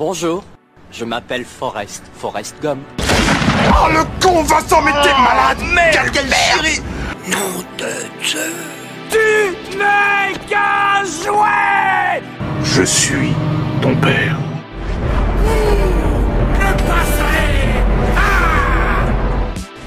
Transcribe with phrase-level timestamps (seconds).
[0.00, 0.42] Bonjour,
[0.90, 2.80] je m'appelle Forrest, Forrest Gump.
[3.68, 6.80] Oh le con Vincent mais t'es malade Merde, quelle chérie
[7.28, 8.40] Nom de Dieu
[9.10, 12.22] Tu n'es qu'un jouet
[12.64, 13.34] Je suis
[13.82, 14.38] ton père.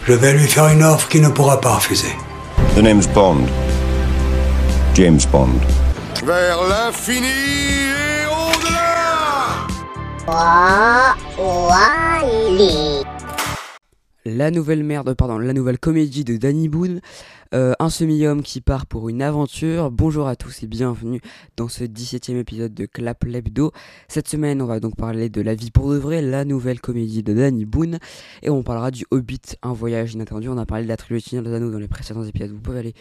[0.05, 2.15] Je vais lui faire une offre qu'il ne pourra pas refuser.
[2.75, 3.47] The name's Bond.
[4.93, 5.59] James Bond.
[6.23, 7.92] Vers l'infini
[14.25, 17.01] La nouvelle merde, pardon, la nouvelle comédie de Danny Boone,
[17.53, 19.91] euh, un semi-homme qui part pour une aventure.
[19.91, 21.21] Bonjour à tous et bienvenue
[21.55, 23.71] dans ce 17e épisode de Clap Lebdo.
[24.07, 27.21] Cette semaine, on va donc parler de La vie pour de vrai, la nouvelle comédie
[27.21, 27.99] de Danny Boone,
[28.41, 30.49] et on parlera du Hobbit, un voyage inattendu.
[30.49, 32.79] On a parlé de la trilogie Seigneur des Anneaux dans les précédents épisodes, vous pouvez
[32.79, 32.93] aller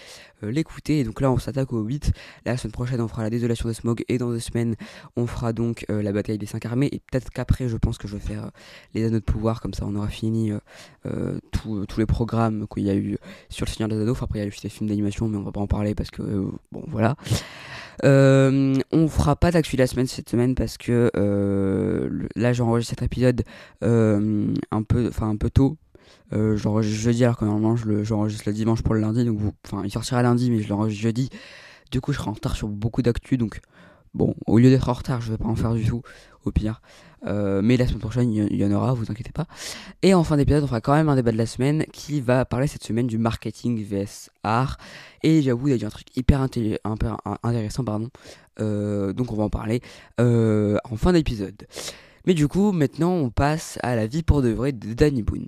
[0.45, 0.99] euh, l'écouter.
[0.99, 2.01] Et donc là, on s'attaque au Hobbit.
[2.45, 4.77] La semaine prochaine, on fera la désolation de Smog, et dans deux semaines,
[5.17, 6.91] on fera donc euh, la bataille des cinq armées.
[6.93, 8.51] Et peut-être qu'après, je pense que je vais faire
[8.93, 10.53] les Anneaux de pouvoir, comme ça, on aura fini
[11.53, 13.17] tous les programmes qu'il y a eu
[13.49, 14.13] sur le Seigneur des Anneaux.
[14.13, 16.51] Enfin, après, eu des films d'animation, mais on va pas en parler parce que, euh,
[16.71, 17.17] bon, voilà.
[18.05, 23.03] Euh, on fera pas d'actu la semaine cette semaine parce que euh, là, j'enregistre cet
[23.03, 23.43] épisode
[23.83, 25.77] un peu, enfin un peu tôt.
[26.33, 29.83] Euh, j'enregistre jeudi alors que normalement je j'enregistre le dimanche pour le lundi, donc enfin
[29.85, 31.29] il sortira lundi, mais je l'enregistre jeudi.
[31.91, 33.61] Du coup, je serai en retard sur beaucoup d'actu, donc
[34.15, 36.03] bon, au lieu d'être en retard, je vais pas en faire du tout,
[36.45, 36.81] au pire.
[37.27, 39.47] Euh, mais la semaine prochaine, il y, il y en aura, vous inquiétez pas.
[40.03, 42.45] Et en fin d'épisode, on fera quand même un débat de la semaine qui va
[42.45, 44.77] parler cette semaine du marketing vs art.
[45.23, 48.09] Et j'avoue, il y a dit un truc hyper, intéressant, pardon.
[48.61, 49.81] Euh, donc on va en parler
[50.21, 51.67] euh, en fin d'épisode.
[52.27, 55.47] Mais du coup, maintenant, on passe à la vie pour de vrai de Danny Boone.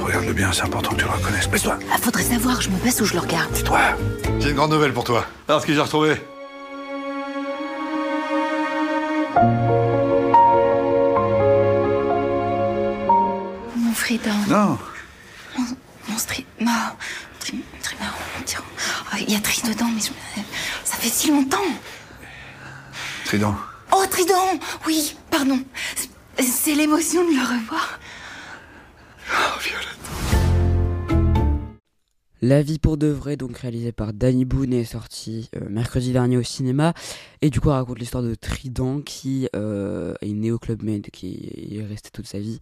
[0.00, 1.48] Regarde-le bien, c'est important que tu le reconnaisses.
[1.48, 3.52] Baisse-toi Ah, faudrait savoir, je me baisse ou je le regarde.
[3.52, 3.80] Tais-toi
[4.40, 5.24] J'ai une grande nouvelle pour toi.
[5.48, 6.16] Alors ce que j'ai retrouvé?
[13.76, 14.78] Mon Frida, Non.
[16.08, 16.46] mon stri...
[16.60, 16.70] Non,
[17.40, 17.64] tri...
[17.82, 18.62] Trimar, on dirait-
[19.10, 20.10] Ah, Il y a tri dedans, mais je-
[20.84, 21.58] ça fait si longtemps.
[23.24, 23.54] Trident.
[23.92, 25.62] Oh, Trident Oui, pardon.
[25.96, 26.10] C'est-
[26.42, 27.98] C'est l'émotion de le revoir.
[29.30, 29.91] Oh, Violette.
[32.44, 36.36] La vie pour de vrai, donc réalisé par Danny Boone, est sorti euh, mercredi dernier
[36.36, 36.92] au cinéma.
[37.40, 41.08] Et du coup, elle raconte l'histoire de Trident qui euh, est né au Club Med,
[41.12, 42.58] qui est resté toute sa vie.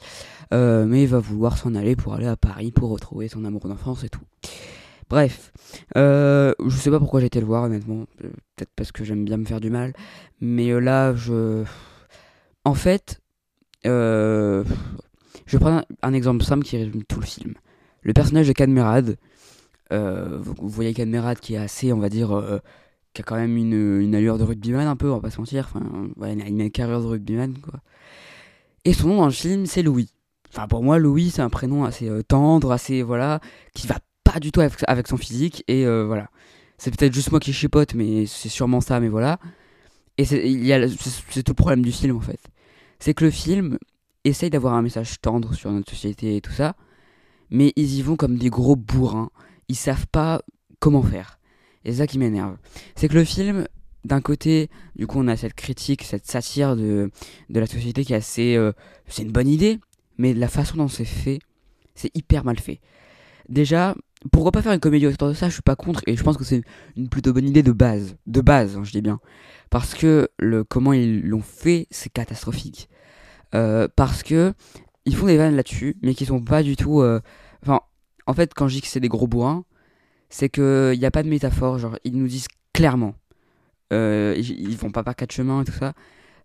[0.52, 3.66] Euh, mais il va vouloir s'en aller pour aller à Paris pour retrouver son amour
[3.68, 4.20] d'enfance et tout.
[5.08, 5.50] Bref,
[5.96, 8.04] je sais pas pourquoi j'ai été le voir, honnêtement.
[8.18, 9.94] Peut-être parce que j'aime bien me faire du mal.
[10.42, 11.64] Mais là, je.
[12.66, 13.22] En fait,
[13.82, 14.62] je
[15.46, 17.54] vais prendre un, exemple simple qui résume tout le film.
[18.02, 19.16] Le personnage de Cadmerade,
[19.90, 22.58] vous, vous voyez Cadmerade qui est assez, on va dire, euh,
[23.12, 25.38] qui a quand même une, une allure de rugbyman un peu, on va pas se
[25.38, 25.68] mentir.
[25.72, 27.80] Enfin, a une carrière de rugbyman, quoi.
[28.84, 30.10] Et son nom dans le film, c'est Louis.
[30.48, 33.40] Enfin, pour moi, Louis, c'est un prénom assez euh, tendre, assez, voilà,
[33.74, 36.30] qui va pas du tout avec, son physique, et euh, voilà.
[36.78, 39.38] C'est peut-être juste moi qui chipote, mais c'est sûrement ça, mais voilà.
[40.16, 42.40] Et c'est tout le problème du film, en fait.
[42.98, 43.78] C'est que le film
[44.24, 46.74] essaye d'avoir un message tendre sur notre société et tout ça,
[47.50, 49.30] mais ils y vont comme des gros bourrins.
[49.70, 50.42] Ils savent pas
[50.80, 51.38] comment faire.
[51.84, 52.56] Et c'est ça qui m'énerve.
[52.96, 53.68] C'est que le film,
[54.04, 57.12] d'un côté, du coup, on a cette critique, cette satire de,
[57.50, 58.56] de la société qui est assez.
[58.56, 58.72] euh,
[59.06, 59.78] c'est une bonne idée,
[60.18, 61.38] mais la façon dont c'est fait,
[61.94, 62.80] c'est hyper mal fait.
[63.48, 63.94] Déjà,
[64.32, 65.48] pourquoi pas faire une comédie autour de ça?
[65.48, 66.62] Je suis pas contre, et je pense que c'est
[66.96, 68.16] une plutôt bonne idée de base.
[68.26, 69.20] De base, hein, je dis bien.
[69.70, 72.88] Parce que le comment ils l'ont fait, c'est catastrophique.
[73.54, 74.52] Euh, parce que
[75.04, 77.02] ils font des vannes là-dessus, mais qui sont pas du tout.
[77.02, 77.20] euh,
[77.62, 77.80] Enfin,
[78.30, 79.64] en fait, quand je dis que c'est des gros bourrins,
[80.28, 81.78] c'est que il y a pas de métaphore.
[81.78, 83.14] Genre, ils nous disent clairement,
[83.92, 85.94] euh, ils, vont pas par quatre chemins et tout ça.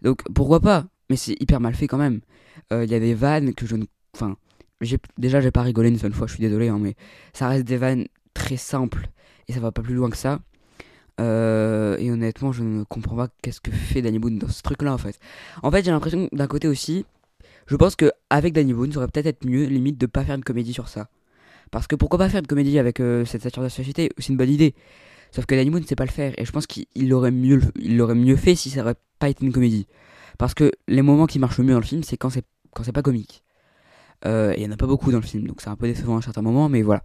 [0.02, 0.88] Donc pourquoi pas?
[1.12, 2.22] Mais c'est hyper mal fait quand même.
[2.74, 3.86] Euh, Il y a des vannes que je ne,
[4.16, 4.36] enfin,
[5.20, 6.26] déjà j'ai pas rigolé une seule fois.
[6.26, 6.96] Je suis désolé, hein, mais
[7.34, 9.10] ça reste des vannes très simples
[9.48, 10.40] et ça va pas plus loin que ça.
[11.22, 14.92] Euh, et honnêtement, je ne comprends pas qu'est-ce que fait Danny Boone dans ce truc-là
[14.92, 15.20] en fait.
[15.62, 17.06] En fait, j'ai l'impression d'un côté aussi,
[17.68, 20.36] je pense que avec Danny Boone, ça aurait peut-être être mieux, limite, de pas faire
[20.36, 21.10] une comédie sur ça.
[21.72, 24.10] Parce que pourquoi pas faire une comédie avec euh, cette satire de la société?
[24.18, 24.76] C'est une bonne idée.
[25.32, 26.34] Sauf que Danny Boone ne sait pas le faire.
[26.38, 29.46] Et je pense qu'il il l'aurait mieux, l'aurait mieux fait si ça aurait pas été
[29.46, 29.88] une comédie.
[30.38, 33.02] Parce que les moments qui marchent le mieux dans le film, c'est quand c'est pas
[33.02, 33.44] comique.
[34.26, 36.18] Euh, il y en a pas beaucoup dans le film, donc c'est un peu décevant
[36.18, 37.04] à certains moments, mais voilà.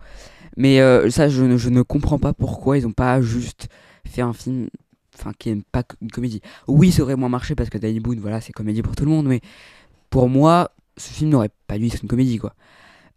[0.56, 3.68] Mais euh, ça, je ne, je ne comprends pas pourquoi ils ont pas juste
[4.06, 4.68] fait un film,
[5.14, 6.40] enfin qui est pas une comédie.
[6.66, 9.10] Oui, ça aurait moins marché parce que Danny Boone, voilà, c'est comédie pour tout le
[9.10, 9.40] monde, mais
[10.08, 12.54] pour moi, ce film n'aurait pas dû être une comédie, quoi.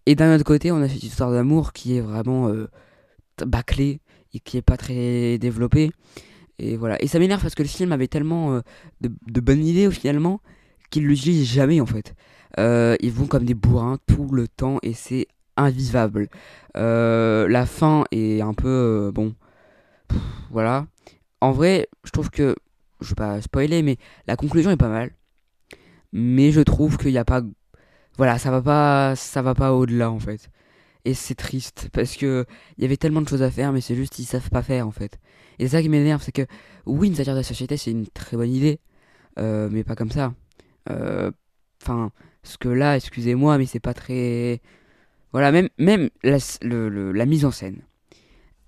[0.05, 2.67] Et d'un autre côté, on a cette histoire d'amour qui est vraiment euh,
[3.45, 4.01] bâclée
[4.33, 5.91] et qui est pas très développée.
[6.59, 7.01] Et voilà.
[7.01, 8.61] Et ça m'énerve parce que le film avait tellement euh,
[9.01, 10.41] de, bonnes idées finalement
[10.89, 12.13] qu'ils l'utilisent jamais en fait.
[12.59, 15.27] Euh, ils vont comme des bourrins tout le temps et c'est
[15.57, 16.27] invivable.
[16.75, 19.33] La fin est un peu bon,
[20.51, 20.87] voilà.
[21.41, 22.55] En vrai, je trouve que
[23.01, 23.97] je vais pas spoiler, mais
[24.27, 25.11] la conclusion est pas mal.
[26.11, 27.41] Mais je trouve qu'il n'y a pas,
[28.17, 30.49] voilà, ça va pas, ça va pas au-delà en fait.
[31.05, 32.45] Et c'est triste parce que
[32.77, 34.87] il y avait tellement de choses à faire, mais c'est juste ils savent pas faire
[34.87, 35.19] en fait.
[35.59, 36.45] Et ça qui m'énerve, c'est que
[36.85, 38.79] oui, une satire de la société, c'est une très bonne idée,
[39.39, 40.33] euh, mais pas comme ça.
[40.89, 41.31] Euh,
[41.83, 42.11] Enfin,
[42.43, 44.61] ce que là, excusez-moi, mais c'est pas très.
[45.33, 47.81] Voilà, même, même la, la mise en scène.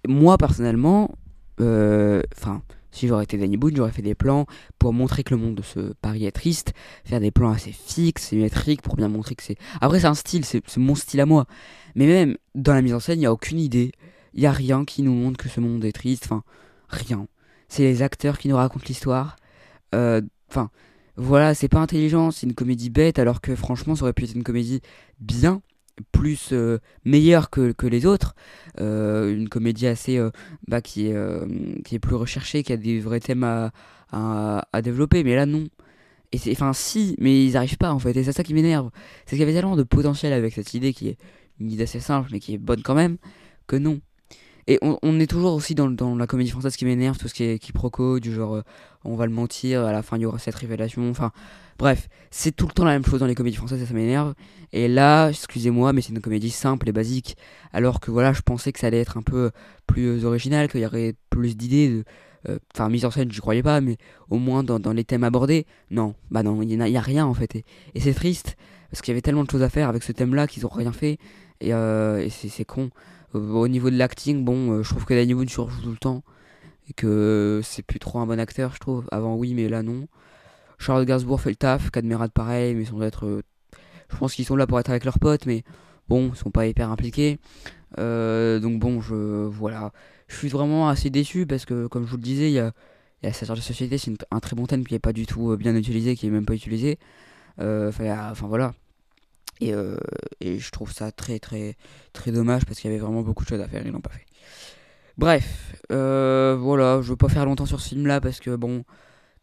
[0.07, 1.15] Moi, personnellement,
[1.61, 2.61] euh, enfin,
[2.95, 4.45] si j'aurais été Danny Boone, j'aurais fait des plans
[4.79, 8.29] pour montrer que le monde de ce Paris est triste, faire des plans assez fixes,
[8.29, 9.57] symétriques, pour bien montrer que c'est.
[9.81, 11.45] Après, c'est un style, c'est mon style à moi.
[11.95, 13.91] Mais même dans la mise en scène, il n'y a aucune idée.
[14.33, 16.25] Il n'y a rien qui nous montre que ce monde est triste.
[16.25, 16.43] Enfin,
[16.89, 17.27] rien.
[17.67, 19.35] C'est les acteurs qui nous racontent l'histoire.
[19.93, 20.69] Euh, Enfin,
[21.17, 24.35] voilà, c'est pas intelligent, c'est une comédie bête, alors que franchement, ça aurait pu être
[24.35, 24.81] une comédie
[25.19, 25.61] bien,
[26.11, 28.35] plus euh, meilleure que, que les autres.
[28.79, 30.17] Euh, une comédie assez.
[30.17, 30.31] euh,
[30.67, 31.45] bah, qui, est, euh,
[31.83, 33.71] qui est plus recherchée, qui a des vrais thèmes à,
[34.11, 35.23] à, développer.
[35.23, 35.67] Mais là, non.
[36.31, 38.15] Et c'est, enfin, si, mais ils arrivent pas en fait.
[38.17, 38.89] Et c'est ça qui m'énerve.
[39.25, 41.17] C'est qu'il y avait tellement de potentiel avec cette idée qui est
[41.59, 43.17] une idée assez simple, mais qui est bonne quand même,
[43.67, 43.99] que non.
[44.67, 47.33] Et on, on est toujours aussi dans, dans la comédie française qui m'énerve, tout ce
[47.33, 48.61] qui est quiproquo, du genre euh,
[49.03, 51.09] on va le mentir, à la fin il y aura cette révélation.
[51.09, 51.31] Enfin,
[51.77, 54.33] bref, c'est tout le temps la même chose dans les comédies françaises ça m'énerve.
[54.73, 57.37] Et là, excusez-moi, mais c'est une comédie simple et basique.
[57.71, 59.51] Alors que voilà, je pensais que ça allait être un peu
[59.87, 62.03] plus euh, original, qu'il y aurait plus d'idées.
[62.49, 63.97] euh, Enfin, mise en scène, je croyais pas, mais
[64.29, 67.33] au moins dans, les thèmes abordés, non, bah non, il y, en a- rien en
[67.33, 67.55] fait.
[67.55, 68.55] Et, c'est triste,
[68.91, 70.91] parce qu'il y avait tellement de choses à faire avec ce thème-là qu'ils ont rien
[70.91, 71.17] fait.
[71.61, 72.89] Et, euh, c'est con.
[73.33, 76.23] Au niveau de l'acting, bon, je trouve que Danny Boone surjoue tout le temps.
[76.89, 79.05] Et que c'est plus trop un bon acteur, je trouve.
[79.11, 80.07] Avant, oui, mais là, non.
[80.77, 83.25] Charles Gainsbourg fait le taf, Cadmerade pareil, mais sans être.
[83.25, 83.41] euh,
[84.11, 85.63] je pense qu'ils sont là pour être avec leurs potes, mais
[86.07, 87.39] bon, ils sont pas hyper impliqués.
[87.97, 89.15] Euh, donc bon, je.
[89.45, 89.91] Voilà.
[90.27, 92.71] Je suis vraiment assez déçu parce que, comme je vous le disais, il y a.
[93.23, 95.51] Y a cette de société, c'est un très bon thème qui est pas du tout
[95.51, 96.99] euh, bien utilisé, qui est même pas utilisé.
[97.57, 98.73] Enfin, voilà.
[99.61, 99.73] Et,
[100.41, 101.77] et je trouve ça très très
[102.11, 104.09] très dommage parce qu'il y avait vraiment beaucoup de choses à faire, ils l'ont pas
[104.09, 104.25] fait.
[105.17, 108.83] Bref, voilà, je veux pas faire longtemps sur ce film là parce que bon,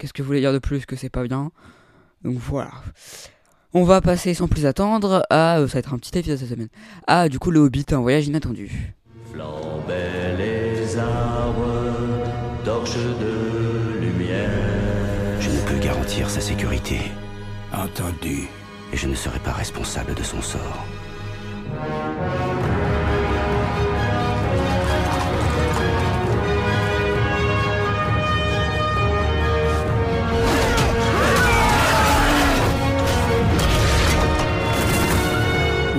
[0.02, 1.52] qu'est-ce que vous voulez dire de plus que c'est pas bien
[2.24, 2.72] Donc voilà.
[3.72, 5.58] On va passer sans plus attendre à.
[5.58, 6.70] euh, ça va être un petit épisode cette semaine.
[7.06, 8.94] Ah, du coup, le Hobbit, un voyage inattendu.
[9.32, 11.94] Flambait les arbres,
[12.64, 14.50] torches de lumière.
[15.38, 16.98] Je ne peux garantir sa sécurité.
[17.72, 18.48] Entendu.
[18.92, 20.84] Et je ne serai pas responsable de son sort.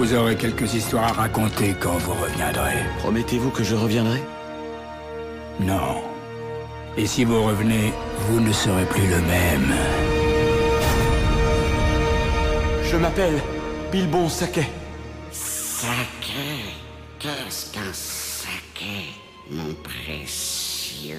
[0.03, 2.75] Vous aurez quelques histoires à raconter quand vous reviendrez.
[2.97, 4.21] Promettez-vous que je reviendrai?
[5.61, 6.03] Non.
[6.97, 7.93] Et si vous revenez,
[8.27, 9.73] vous ne serez plus le même.
[12.83, 13.39] Je m'appelle
[13.93, 14.67] Bilbon Saquet.
[15.31, 15.95] Saké
[17.19, 19.05] Qu'est-ce qu'un saké,
[19.49, 21.15] mon précieux?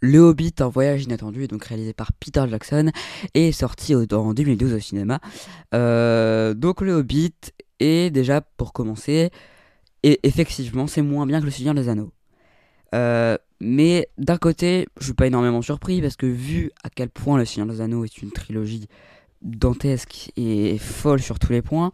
[0.00, 2.90] Le Hobbit, un voyage inattendu, est donc réalisé par Peter Jackson
[3.34, 5.20] et est sorti en 2012 au cinéma.
[5.72, 7.32] Euh, donc le Hobbit
[7.80, 9.30] est déjà, pour commencer,
[10.02, 12.12] et effectivement, c'est moins bien que le Seigneur des Anneaux.
[12.94, 17.38] Euh, mais d'un côté, je suis pas énormément surpris parce que vu à quel point
[17.38, 18.86] le Seigneur des Anneaux est une trilogie
[19.42, 21.92] dantesque et folle sur tous les points,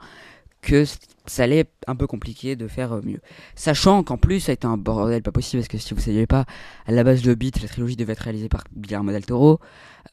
[0.63, 0.85] que
[1.27, 3.21] ça allait un peu compliqué de faire euh, mieux.
[3.55, 6.05] Sachant qu'en plus, ça a été un bordel pas possible parce que si vous ne
[6.05, 6.47] saviez pas,
[6.87, 9.61] à la base de Hobbit, la trilogie devait être réalisée par Guillermo del Toro.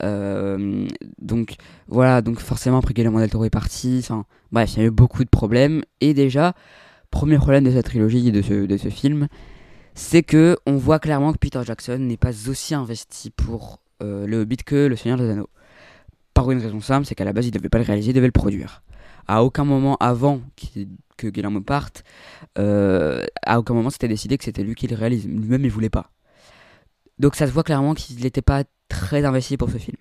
[0.04, 0.88] Euh,
[1.22, 1.56] donc
[1.88, 4.06] voilà, donc forcément après Guillermo del Toro est parti,
[4.52, 5.84] bref, il y a eu beaucoup de problèmes.
[6.02, 6.54] Et déjà,
[7.12, 8.42] premier problème de cette trilogie et de
[8.78, 9.28] ce, film,
[9.94, 14.42] c'est que on voit clairement que Peter Jackson n'est pas aussi investi pour euh, le
[14.42, 15.50] Hobbit que le Seigneur des Anneaux.
[16.34, 18.28] Par une raison simple, c'est qu'à la base il devait pas le réaliser, il devait
[18.28, 18.82] le produire.
[19.28, 20.42] À aucun moment avant
[21.18, 22.04] que Guillermo parte,
[22.58, 25.28] euh, à aucun moment c'était décidé que c'était lui qui le réalise.
[25.28, 26.12] Lui-même il voulait pas.
[27.20, 29.98] Donc ça se voit clairement qu'il n'était pas très investi pour ce film.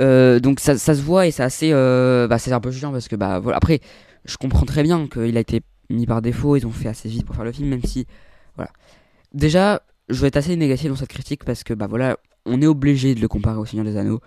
[0.00, 2.92] Euh, donc ça, ça se voit et c'est assez, euh, bah, c'est un peu chiant
[2.92, 3.56] parce que bah voilà.
[3.56, 3.80] Après,
[4.24, 6.56] je comprends très bien qu'il a été mis par défaut.
[6.56, 8.06] Ils ont fait assez vite pour faire le film, même si
[8.56, 8.72] voilà.
[9.32, 12.16] Déjà, je vais être assez négatif dans cette critique parce que bah voilà,
[12.46, 14.20] on est obligé de le comparer au Seigneur des Anneaux.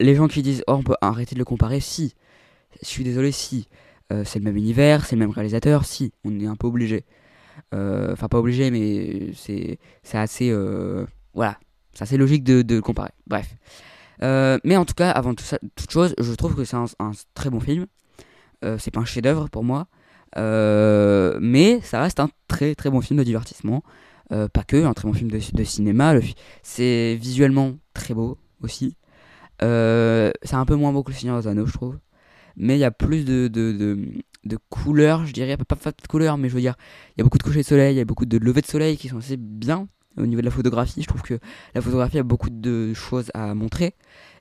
[0.00, 2.14] Les gens qui disent oh on peut arrêter de le comparer, si.
[2.82, 3.68] Je suis désolé, si.
[4.12, 6.12] Euh, c'est le même univers, c'est le même réalisateur, si.
[6.24, 7.04] On est un peu obligé.
[7.74, 9.78] Euh, Enfin pas obligé, mais c'est
[10.12, 11.58] assez euh, voilà,
[11.94, 13.10] c'est assez logique de, le comparer.
[13.26, 13.56] Bref.
[14.20, 16.86] Mais en tout cas, avant toute chose, je trouve que c'est un,
[17.34, 17.86] très bon film.
[18.78, 19.88] C'est pas un chef-d'œuvre pour moi,
[20.36, 23.82] mais ça reste un très très bon film de divertissement.
[24.28, 26.14] Pas que, un très bon film de, cinéma.
[26.62, 28.96] C'est visuellement très beau aussi.
[29.60, 31.98] C'est un peu moins beau que Le Seigneur des Anneaux, je trouve.
[32.56, 33.72] Mais il y a plus de, de,
[34.44, 35.56] de, couleurs, je dirais.
[35.56, 36.76] Pas, pas, pas de couleurs, mais je veux dire,
[37.16, 38.66] il y a beaucoup de couchers de soleil, il y a beaucoup de levées de
[38.66, 41.02] soleil qui sont assez bien au niveau de la photographie.
[41.02, 41.38] Je trouve que
[41.74, 43.94] la photographie a beaucoup de choses à montrer.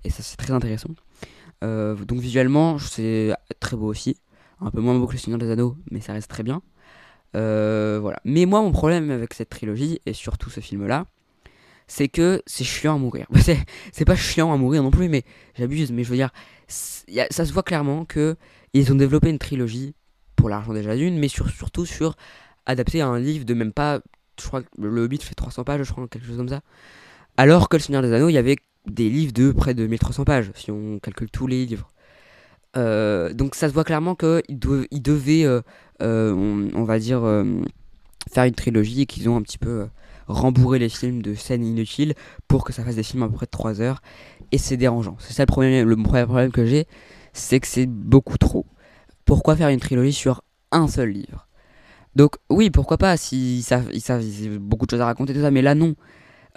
[0.04, 0.90] Et ça, c'est très intéressant.
[1.64, 4.18] Euh, donc visuellement, c'est très beau aussi.
[4.62, 6.62] Un peu moins beau que Le Seigneur des Anneaux, mais ça reste très bien.
[7.36, 8.20] Euh, voilà.
[8.24, 11.08] Mais moi, mon problème avec cette trilogie, et surtout ce film-là,
[11.88, 13.28] c'est que c'est chiant à mourir.
[13.92, 15.24] C'est, pas chiant à mourir non plus, mais
[15.56, 15.92] j'abuse.
[15.92, 16.32] Mais je veux dire,
[16.68, 18.36] ça se voit clairement que
[18.74, 19.94] ils ont développé une trilogie
[20.36, 22.16] pour l'argent déjà d'une, mais sur, surtout sur
[22.66, 24.02] adapter un livre de même pas.
[24.40, 26.62] Je crois que le Hobbit fait 300 pages, je crois, quelque chose comme ça.
[27.38, 30.26] Alors que Le Seigneur des Anneaux, il y avait des livres de près de 1300
[30.26, 31.90] pages, si on calcule tous les livres.
[32.78, 34.44] Euh, donc ça se voit clairement qu'ils
[34.92, 35.62] ils devaient, euh,
[36.02, 37.62] euh, on, va dire, euh,
[38.32, 39.88] faire une trilogie et qu'ils ont un petit peu
[40.28, 42.14] rembourré les films de scènes inutiles
[42.48, 44.02] pour que ça fasse des films à peu près de 3 heures.
[44.52, 45.18] Et c'est dérangeant.
[45.20, 45.86] C'est ça le premier,
[46.26, 46.88] problème que j'ai,
[47.34, 48.66] c'est que c'est beaucoup trop.
[49.26, 51.48] Pourquoi faire une trilogie sur un seul livre?
[52.16, 54.24] Donc oui, pourquoi pas, si ça, ils savent,
[54.60, 55.96] beaucoup de choses à raconter, tout ça, mais là non.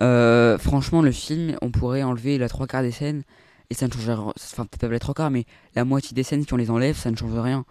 [0.00, 3.25] Euh, franchement, le film, on pourrait enlever la trois quarts des scènes
[3.70, 5.44] et ça ne changerait Enfin, peut-être pas les trois quarts, mais
[5.75, 7.64] la moitié des scènes, si on les enlève, ça ne change rien.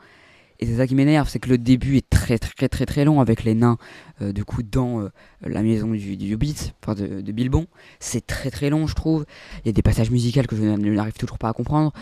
[0.60, 3.22] Et c'est ça qui m'énerve, c'est que le début est très très très très long
[3.22, 3.78] avec les nains,
[4.22, 5.10] euh, du coup, dans euh,
[5.42, 7.68] la maison du, du Hobbit, enfin de, Bilbon.
[8.00, 9.26] C'est très très long, je trouve.
[9.64, 11.94] Il y a des passages musicaux que je n'arrive toujours pas à comprendre.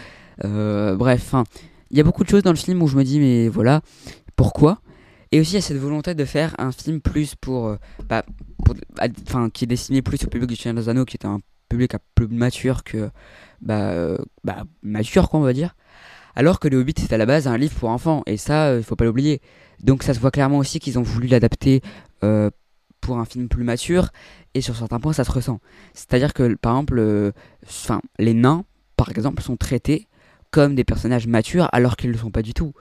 [0.46, 1.36] Euh, bref,
[1.92, 3.82] il y a beaucoup de choses dans le film où je me dis, mais voilà,
[4.36, 4.80] pourquoi?
[5.32, 7.68] Et aussi, il y a cette volonté de faire un film plus pour.
[7.68, 8.24] euh, bah,
[9.00, 11.92] à- enfin, qui est destiné plus au public du Seigneur des qui est un public
[12.16, 13.10] peu plus mature que.
[13.62, 15.76] Bah, bah, mature, quoi, on va dire.
[16.36, 18.78] Alors que le Hobbit, c'est à la base un livre pour enfants, et ça, euh,
[18.80, 19.42] il faut pas l'oublier.
[19.82, 21.82] Donc ça se voit clairement aussi qu'ils ont voulu l'adapter
[22.24, 22.50] euh,
[23.02, 24.10] pour un film plus mature,
[24.54, 25.60] et sur certains points, ça se ressent.
[25.94, 27.32] C'est-à-dire que, par exemple, euh,
[28.20, 28.66] les nains,
[28.98, 30.08] par exemple, sont traités
[30.52, 32.74] comme des personnages matures, alors qu'ils ne le sont pas du tout.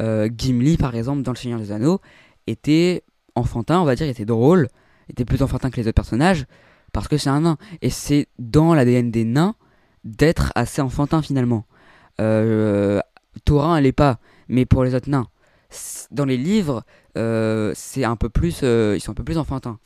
[0.00, 2.00] Euh, Gimli, par exemple, dans Le Seigneur des Anneaux,
[2.46, 3.02] était
[3.34, 4.68] enfantin, on va dire, était drôle,
[5.08, 6.44] était plus enfantin que les autres personnages,
[6.92, 7.58] parce que c'est un nain.
[7.82, 9.54] Et c'est dans l'ADN des nains
[10.04, 11.64] d'être assez enfantin finalement.
[12.20, 13.00] Euh,
[13.44, 14.18] Thorin, elle est pas,
[14.48, 15.28] mais pour les autres nains.
[16.10, 16.84] Dans les livres,
[17.16, 19.78] euh, c'est un peu plus, euh, ils sont un peu plus enfantins.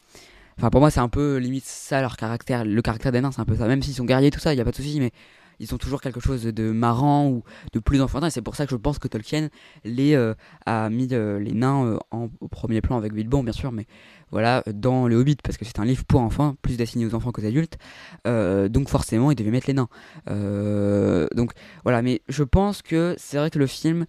[0.58, 2.64] Enfin, pour moi, c'est un peu limite ça leur caractère.
[2.64, 3.66] Le caractère des nains, c'est un peu ça.
[3.66, 5.10] Même s'ils sont guerriers, tout ça, il y a pas de souci, mais
[5.58, 8.26] ils ont toujours quelque chose de marrant ou de plus enfantin.
[8.26, 9.48] Et c'est pour ça que je pense que Tolkien
[9.84, 10.34] les, euh,
[10.66, 13.86] a mis les nains au premier plan avec Bilbon, bien sûr, mais
[14.30, 17.32] voilà, dans le Hobbit, parce que c'est un livre pour enfants, plus destiné aux enfants
[17.32, 17.78] qu'aux adultes.
[18.26, 19.88] Euh, donc forcément, il devait mettre les nains.
[20.28, 21.52] Euh, donc
[21.84, 24.06] voilà, mais je pense que c'est vrai que le film,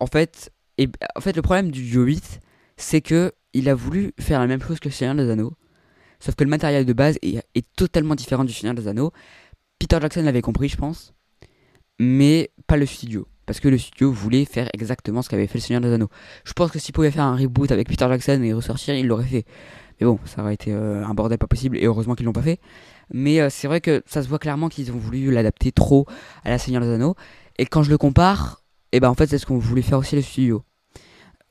[0.00, 2.22] en fait, et, en fait, le problème du Hobbit,
[2.76, 5.54] c'est que il a voulu faire la même chose que le Seigneur des Anneaux,
[6.18, 9.12] sauf que le matériel de base est, est totalement différent du Seigneur des Anneaux.
[9.78, 11.12] Peter Jackson l'avait compris, je pense,
[11.98, 13.26] mais pas le studio.
[13.46, 16.10] Parce que le studio voulait faire exactement ce qu'avait fait le Seigneur des Anneaux.
[16.44, 19.24] Je pense que s'il pouvait faire un reboot avec Peter Jackson et ressortir, il l'aurait
[19.24, 19.44] fait.
[20.00, 22.42] Mais bon, ça aurait été euh, un bordel pas possible, et heureusement qu'ils l'ont pas
[22.42, 22.60] fait.
[23.12, 26.06] Mais euh, c'est vrai que ça se voit clairement qu'ils ont voulu l'adapter trop
[26.44, 27.14] à la Seigneur des Anneaux.
[27.58, 30.16] Et quand je le compare, et ben en fait c'est ce qu'on voulait faire aussi
[30.16, 30.62] le studio.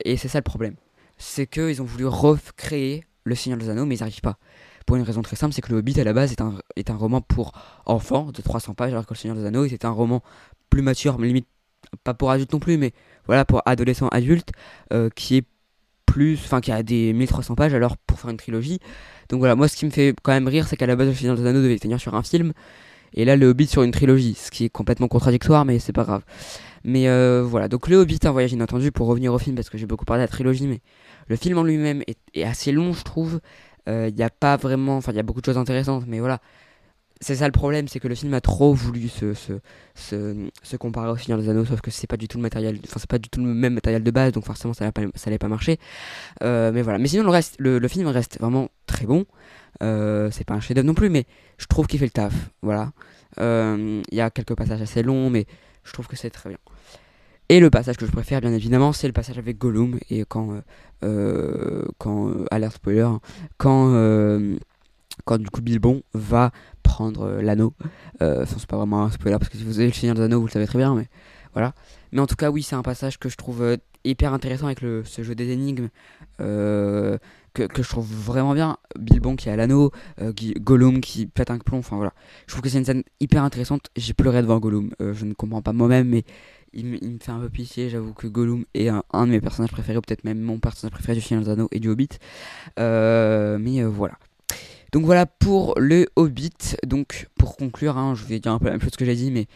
[0.03, 0.75] Et c'est ça le problème.
[1.17, 4.37] C'est qu'ils ont voulu recréer le Seigneur des Anneaux, mais ils n'y arrivent pas.
[4.85, 6.89] Pour une raison très simple, c'est que le Hobbit à la base est un, est
[6.89, 7.53] un roman pour
[7.85, 10.23] enfants de 300 pages, alors que le Seigneur des Anneaux était un roman
[10.69, 11.47] plus mature, mais limite
[12.03, 12.91] pas pour adultes non plus, mais
[13.25, 14.51] voilà pour adolescents adultes,
[14.93, 15.45] euh, qui est
[16.05, 18.79] plus, enfin qui a des 1300 pages, alors pour faire une trilogie.
[19.29, 21.13] Donc voilà, moi ce qui me fait quand même rire, c'est qu'à la base le
[21.13, 22.53] Seigneur des Anneaux devait tenir sur un film,
[23.13, 26.03] et là le Hobbit sur une trilogie, ce qui est complètement contradictoire, mais c'est pas
[26.03, 26.23] grave.
[26.83, 29.77] Mais euh, voilà, donc le Hobbit, un voyage inattendu, pour revenir au film, parce que
[29.77, 30.81] j'ai beaucoup parlé de la trilogie, mais
[31.27, 33.39] le film en lui-même est, est assez long, je trouve.
[33.87, 36.39] Il n'y a pas vraiment, enfin il y a beaucoup de choses intéressantes, mais voilà.
[37.23, 39.53] C'est ça le problème, c'est que le film a trop voulu se, se,
[39.93, 42.99] se, comparer au Seigneur des Anneaux, sauf que c'est pas du tout le matériel, enfin
[42.99, 45.29] c'est pas du tout le même matériel de base, donc forcément ça n'allait pas, ça
[45.37, 45.77] pas marcher.
[46.41, 49.25] Euh, mais voilà, mais sinon le, reste, le, film reste vraiment très bon.
[49.83, 51.25] Euh, c'est pas un chef-d'œuvre non plus, mais
[51.59, 52.33] je trouve qu'il fait le taf.
[52.63, 52.91] Voilà.
[53.39, 55.45] Euh, Il y a quelques passages assez longs, mais
[55.83, 56.59] je trouve que c'est très bien.
[57.49, 59.99] Et le passage que je préfère, bien évidemment, c'est le passage avec Gollum.
[60.09, 60.59] Et quand,
[61.03, 63.19] euh, quand alerte spoiler, hein,
[63.57, 63.93] quand,
[65.25, 66.51] quand du coup Bilbon va
[66.83, 67.73] prendre euh, l'anneau.
[68.21, 70.21] Euh, Enfin, c'est pas vraiment un spoiler parce que si vous avez le Seigneur des
[70.23, 71.07] Anneaux, vous le savez très bien, mais
[71.53, 71.73] voilà.
[72.11, 74.81] Mais en tout cas, oui, c'est un passage que je trouve euh, hyper intéressant avec
[74.81, 75.89] le, ce jeu des énigmes.
[76.39, 77.17] Euh,
[77.53, 78.77] que, que je trouve vraiment bien.
[78.97, 79.91] Bilbon qui à l'anneau,
[80.61, 82.13] Gollum qui pète un plomb, enfin voilà.
[82.47, 83.89] Je trouve que c'est une scène hyper intéressante.
[83.97, 84.91] J'ai pleuré devant Gollum.
[85.01, 86.23] Je ne comprends pas moi-même, mais
[86.71, 87.89] il, me- fait un peu pitié.
[87.89, 91.21] J'avoue que Gollum est un, de mes personnages préférés, peut-être même mon personnage préféré du
[91.21, 92.07] Seigneur des Anneaux et du Hobbit.
[92.77, 94.17] Mais voilà.
[94.91, 96.75] Donc voilà pour le Hobbit.
[96.85, 99.31] Donc pour conclure, hein, je vais dire un peu la même chose que j'ai dit,
[99.31, 99.47] mais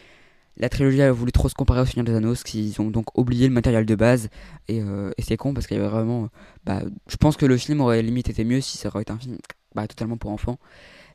[0.58, 3.48] la trilogie a voulu trop se comparer au Seigneur des Anneaux, qu'ils ont donc oublié
[3.48, 4.30] le matériel de base.
[4.68, 6.30] Et, euh, c'est con parce qu'il y avait vraiment.
[6.66, 9.18] Bah, je pense que le film aurait limite été mieux si ça aurait été un
[9.18, 9.38] film
[9.74, 10.58] bah, totalement pour enfants.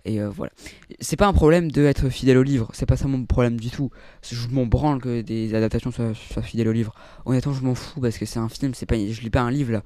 [0.05, 0.53] Et euh, voilà.
[1.01, 3.71] C'est pas un problème de être fidèle au livre, c'est pas ça mon problème du
[3.71, 3.91] tout.
[4.23, 6.95] Je m'en branle que des adaptations soient, soient fidèles au livre.
[7.27, 9.51] Honnêtement, je m'en fous parce que c'est un film, c'est pas, je lis pas un
[9.51, 9.83] livre là.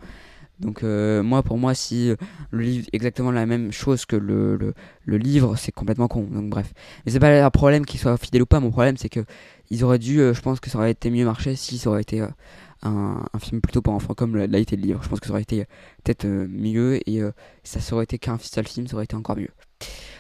[0.61, 2.17] Donc euh, moi, pour moi, si euh,
[2.51, 4.57] le livre est exactement la même chose que le,
[5.05, 6.23] le, livre, c'est complètement con.
[6.23, 6.73] Donc bref.
[7.05, 8.61] Mais c'est pas un problème qu'il soit fidèle ou pas.
[8.61, 9.25] Mon problème, c'est que
[9.71, 12.03] ils auraient dû, euh, je pense que ça aurait été mieux marché si ça aurait
[12.03, 12.25] été
[12.83, 15.03] un, film plutôt pour enfants comme l'a été le livre.
[15.03, 15.65] Je pense que ça aurait été
[16.05, 17.21] peut-être mieux et
[17.65, 19.51] ça aurait été qu'un seul film, ça aurait été encore mieux.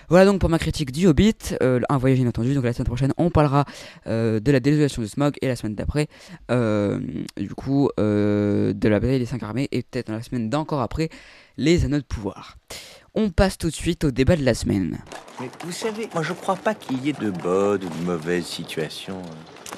[0.08, 2.54] Voilà donc pour ma critique du Hobbit, euh, un voyage inattendu.
[2.54, 3.64] Donc la semaine prochaine, on parlera
[4.06, 6.08] euh, de la désolation de Smog et la semaine d'après,
[6.50, 6.98] euh,
[7.36, 10.80] du coup, euh, de la bataille des cinq armées et peut-être dans la semaine d'encore
[10.80, 11.08] après,
[11.56, 12.56] les anneaux de pouvoir.
[13.14, 14.98] On passe tout de suite au débat de la semaine.
[15.40, 18.46] Mais vous savez, moi je crois pas qu'il y ait de bonnes ou de mauvaises
[18.46, 19.22] situations.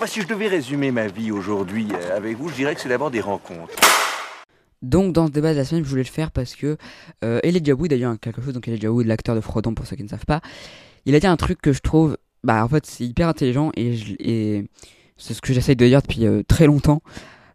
[0.06, 3.21] Si je devais résumer ma vie aujourd'hui avec vous, je dirais que c'est d'abord des
[3.21, 3.75] rencontres.
[4.87, 6.76] Donc dans ce débat de la semaine, je voulais le faire parce que
[7.25, 10.05] euh, Elijah Wood a quelque chose, donc Elijah Wood, l'acteur de Frodon pour ceux qui
[10.05, 10.40] ne savent pas,
[11.07, 14.64] il a dit un truc que je trouve, bah en fait c'est hyper intelligent et,
[15.16, 17.02] c'est ce que j'essaye de dire depuis euh, très longtemps.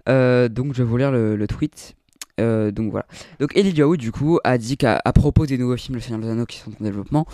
[0.10, 1.96] Euh, donc je vais vous lire le, tweet.
[2.40, 3.06] Euh, donc voilà.
[3.40, 6.30] Donc Elijah Wood du coup a dit qu'à propos des nouveaux films Le Seigneur des
[6.30, 7.28] Anneaux qui sont en développement,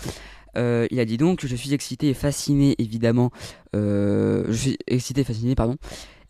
[0.56, 3.30] il a dit donc je suis excité et fasciné évidemment.
[3.72, 5.76] je suis excité et fasciné pardon.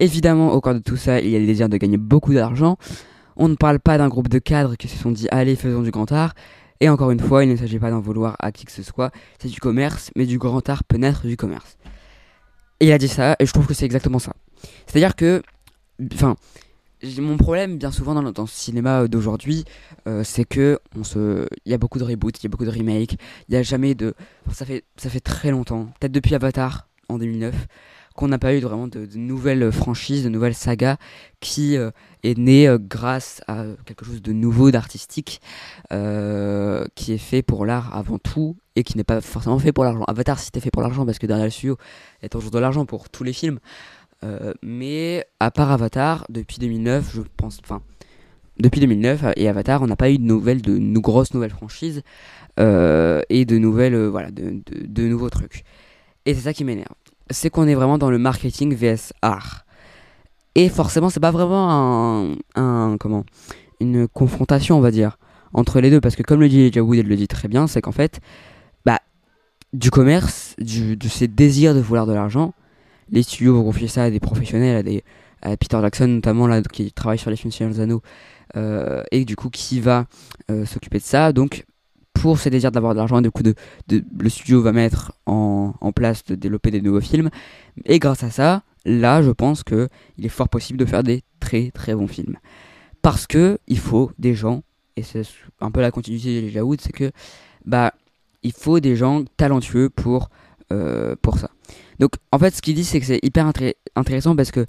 [0.00, 2.78] Évidemment au cœur de tout ça il y a le désir de gagner beaucoup d'argent.
[3.38, 5.90] On ne parle pas d'un groupe de cadres qui se sont dit allez faisons du
[5.90, 6.34] grand art.
[6.80, 9.10] Et encore une fois, il ne s'agit pas d'en vouloir à qui que ce soit,
[9.40, 11.76] c'est du commerce, mais du grand art peut naître du commerce.
[12.80, 14.32] Et il a dit ça, et je trouve que c'est exactement ça.
[14.86, 15.42] C'est-à-dire que,
[16.14, 16.36] enfin,
[17.18, 19.64] mon problème bien souvent dans, le- cinéma d'aujourd'hui,
[20.06, 22.70] euh, c'est que on se, y a beaucoup de reboots, il y a beaucoup de
[22.70, 23.14] remakes,
[23.48, 24.14] il n'y a jamais de,
[24.52, 27.54] ça fait, ça fait très longtemps, peut-être depuis Avatar en 2009,
[28.18, 30.96] qu'on n'a pas eu vraiment de, nouvelles franchises, de nouvelles sagas
[31.38, 31.92] qui euh,
[32.24, 35.40] est née euh, grâce à quelque chose de nouveau, d'artistique,
[35.92, 39.84] euh, qui est fait pour l'art avant tout et qui n'est pas forcément fait pour
[39.84, 40.02] l'argent.
[40.08, 41.76] Avatar, c'était fait pour l'argent parce que derrière le studio,
[42.20, 43.60] il y toujours de l'argent pour tous les films.
[44.24, 47.82] Euh, mais à part Avatar, depuis 2009, je pense, enfin,
[48.58, 52.02] depuis 2009 et Avatar, on n'a pas eu de nouvelles, de, grosses nouvelles franchises
[52.58, 55.62] euh, et de nouvelles, euh, voilà, de nouveaux trucs.
[56.26, 56.88] Et c'est ça qui m'énerve.
[57.30, 59.64] C'est qu'on est vraiment dans le marketing vs art.
[60.54, 63.24] Et forcément, c'est pas vraiment un, comment,
[63.80, 65.18] une confrontation, on va dire,
[65.52, 67.66] entre les deux, parce que comme le dit Elijah Wood, elle le dit très bien,
[67.66, 68.20] c'est qu'en fait,
[68.84, 68.98] bah,
[69.72, 72.54] du commerce, de ces désirs de vouloir de l'argent,
[73.10, 75.04] les studios vont confier ça à des professionnels, à des
[75.42, 77.60] à Peter Jackson notamment là, qui travaille sur les films
[78.56, 80.06] euh, et du coup qui va
[80.50, 81.32] euh, s'occuper de ça.
[81.32, 81.64] Donc
[82.20, 83.54] pour ces désirs d'avoir de l'argent, du coup de,
[83.90, 87.30] le studio va mettre en, place de développer des nouveaux films,
[87.84, 91.22] et grâce à ça, là je pense que il est fort possible de faire des
[91.40, 92.36] très très bons films.
[93.02, 94.62] Parce que il faut des gens,
[94.96, 95.22] et c'est
[95.60, 97.10] un peu la continuité de Wood, c'est que
[97.64, 97.92] bah
[98.42, 100.28] il faut des gens talentueux pour,
[100.72, 101.50] euh, pour ça.
[101.98, 103.50] Donc en fait ce qu'il dit c'est que c'est hyper
[103.96, 104.66] intéressant parce que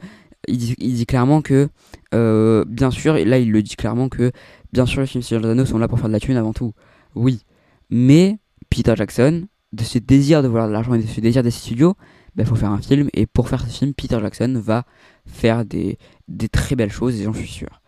[0.48, 0.58] il
[0.94, 1.70] dit clairement que
[2.16, 4.32] euh, bien sûr, et là il le dit clairement que
[4.74, 6.54] bien sûr les films Seigneur des Anneaux sont là pour faire de la thune avant
[6.54, 6.74] tout.
[7.16, 7.44] Oui.
[7.90, 11.52] Mais Peter Jackson, de ce désir de vouloir de l'argent et de ce désir des
[11.52, 11.96] studios,
[12.40, 14.86] il faut faire un film et pour faire ce film, Peter Jackson va
[15.26, 17.82] faire des, des très belles choses et j'en suis sûr.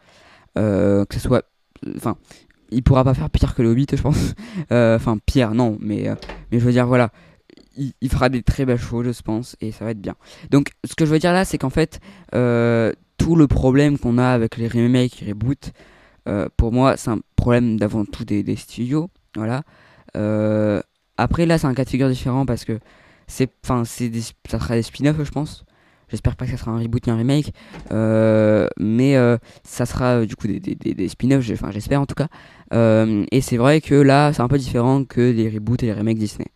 [0.58, 1.46] Euh, que ce soit
[1.96, 2.18] enfin
[2.72, 4.34] il pourra pas faire pire que le Hobbit je pense
[4.72, 6.16] Euh, enfin pire non mais euh,
[6.52, 7.12] mais je veux dire voilà
[7.78, 10.16] il, fera des très belles choses je pense et ça va être bien
[10.50, 12.02] donc ce que je veux dire là c'est qu'en fait
[12.36, 15.72] euh, tout le problème qu'on a avec les remakes et reboots euh,
[16.58, 19.64] pour moi c'est un problème d'avant tout des, studios voilà
[20.18, 20.82] Euh,
[21.18, 22.80] après là c'est un cas de figure différent parce que
[23.28, 24.12] c'est enfin c'est
[24.50, 25.66] ça sera des spin-offs je pense
[26.12, 27.54] J'espère pas que ça sera un reboot ni un remake,
[27.94, 32.06] euh, mais euh, ça sera euh, du coup des, des, des, spin-offs, enfin j'espère en
[32.06, 32.28] tout cas.
[32.74, 35.94] Euh, et c'est vrai que là, c'est un peu différent que les reboots et les
[35.94, 36.48] remakes Disney.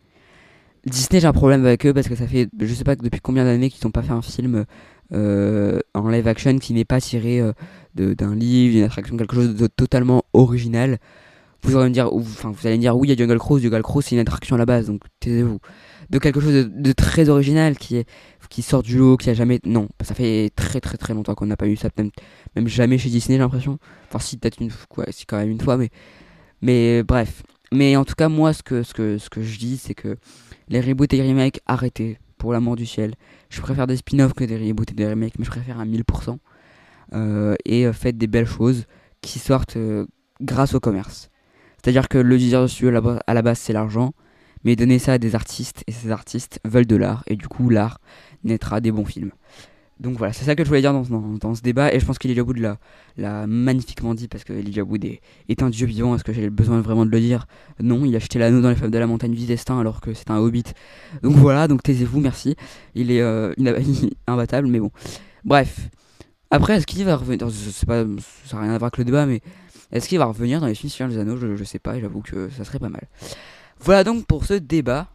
[0.86, 3.45] Disney, j'ai un problème avec eux parce que ça fait, je sais pas depuis combien
[3.45, 4.63] d'années qu'ils n'ont pas fait un film euh,
[5.12, 7.54] en live action qui n'est pas tiré euh,
[7.94, 11.00] d'un livre, d'une attraction, quelque chose de totalement original.
[11.63, 13.63] Vous allez me dire, enfin vous allez me dire, oui, il y a Jungle Cruise,
[13.63, 15.60] Jungle Cruise c'est une attraction à la base, donc taisez-vous.
[16.12, 18.08] De quelque chose de, très original qui est
[18.50, 19.60] qui sort du lot, qui a jamais.
[19.65, 22.12] Non, ça fait très très très longtemps qu'on n'a pas eu ça, même,
[22.56, 23.80] même jamais chez Disney, j'ai l'impression.
[24.08, 25.89] Enfin, si, peut-être une fois, quand même une fois, mais.
[26.62, 27.44] Mais bref.
[27.72, 30.18] Mais en tout cas, moi, ce que, ce que, ce que je dis, c'est que
[30.70, 33.13] les reboots et remakes, arrêtez, pour l'amour du ciel.
[33.50, 36.38] Je préfère des spin-offs que des reboots des remakes, mais je préfère à 1000%.
[37.13, 38.86] Euh, et faites des belles choses
[39.21, 39.78] qui sortent
[40.41, 41.30] grâce au commerce.
[41.78, 44.13] C'est-à-dire que le désir dessus à la base, c'est l'argent,
[44.63, 47.69] mais donnez ça à des artistes, et ces artistes veulent de l'art, et du coup,
[47.69, 48.00] l'art
[48.43, 49.32] naîtra des bons films.
[49.99, 52.17] Donc voilà, c'est ça que je voulais dire dans, dans, ce débat, et je pense
[52.17, 52.58] qu'Elijah Wood
[53.17, 56.81] l'a magnifiquement dit, parce que Elijah Wood est, un dieu vivant, est-ce que j'ai besoin
[56.81, 57.47] vraiment de le dire?
[57.79, 60.13] Non, il a jeté l'anneau dans les femmes de la montagne du destin, alors que
[60.13, 60.65] c'est un hobbit.
[61.23, 62.58] Donc voilà, donc taisez-vous, merci.
[62.93, 63.53] Il est euh,
[64.27, 64.91] imbattable, mais bon.
[65.45, 65.89] Bref.
[66.51, 67.47] Après, est-ce qu'il va revenir?
[67.88, 68.03] Pas,
[68.45, 69.41] ça n'a rien à voir avec le débat, mais
[69.93, 71.38] est-ce qu'il va revenir dans les films sur les Anneaux?
[71.38, 73.08] Je, je sais pas, j'avoue que ça serait pas mal.
[73.79, 75.08] Voilà donc pour ce débat.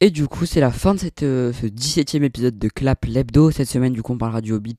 [0.00, 3.50] Et du coup, c'est la fin de cette, euh, ce 17ème épisode de Clap l'Hebdo.
[3.50, 4.76] Cette semaine, du coup, on parlera du Hobbit,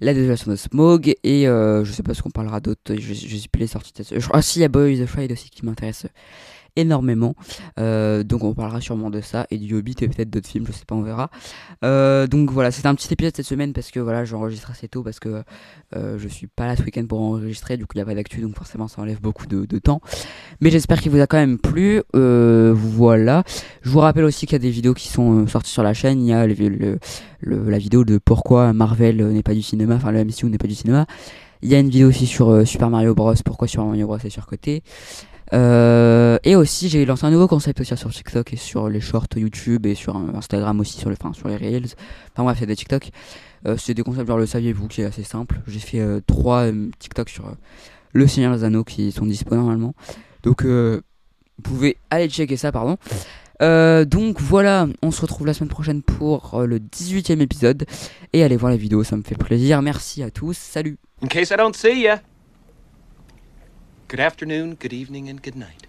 [0.00, 2.80] la désolation de Smog, et euh, je sais pas ce qu'on parlera d'autre.
[2.94, 3.92] Je, je, sais plus les sorties.
[4.32, 6.06] Ah si, il y a Boy the Friday aussi qui m'intéresse
[6.76, 7.34] énormément.
[7.78, 10.72] Euh, donc on parlera sûrement de ça et du Hobbit et peut-être d'autres films, je
[10.72, 11.30] sais pas, on verra.
[11.84, 15.02] Euh, donc voilà, c'était un petit épisode cette semaine parce que voilà, j'enregistre assez tôt
[15.02, 15.42] parce que
[15.96, 18.14] euh, je suis pas là ce week-end pour enregistrer, du coup il n'y a pas
[18.14, 20.00] d'actu, donc forcément ça enlève beaucoup de, temps.
[20.60, 22.02] Mais j'espère qu'il vous a quand même plu.
[22.12, 23.42] voilà.
[23.82, 26.20] Je vous rappelle aussi qu'il y a des vidéos qui sont sorties sur la chaîne.
[26.20, 26.98] Il y a le,
[27.42, 30.74] la vidéo de pourquoi Marvel n'est pas du cinéma, enfin le MCU n'est pas du
[30.74, 31.06] cinéma.
[31.62, 33.34] Il y a une vidéo aussi sur Super Mario Bros.
[33.44, 34.18] Pourquoi Super Mario Bros.
[34.18, 34.82] est surcoté.
[35.52, 39.26] Euh, et aussi, j'ai lancé un nouveau concept aussi sur TikTok et sur les shorts
[39.36, 41.94] YouTube et sur Instagram aussi, sur, le, enfin, sur les Reels.
[42.32, 43.10] Enfin bref, a des TikTok.
[43.66, 45.60] Euh, c'est des concepts, genre le saviez-vous, qui est assez simple.
[45.66, 46.66] J'ai fait euh, trois
[46.98, 47.44] TikTok sur
[48.12, 49.94] le Seigneur des Anneaux qui sont disponibles normalement.
[50.42, 51.00] Donc, vous
[51.62, 52.96] pouvez aller checker ça, pardon.
[53.60, 57.86] donc voilà, on se retrouve la semaine prochaine pour le 18 e épisode.
[58.32, 59.80] Et allez voir la vidéo, ça me fait plaisir.
[59.82, 60.98] Merci à tous, salut.
[64.12, 65.86] Good afternoon, good evening, and good night.